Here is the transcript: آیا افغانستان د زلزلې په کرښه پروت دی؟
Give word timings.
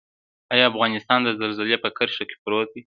آیا 0.53 0.65
افغانستان 0.71 1.19
د 1.23 1.29
زلزلې 1.39 1.77
په 1.83 1.89
کرښه 1.97 2.23
پروت 2.43 2.69
دی؟ 2.73 2.79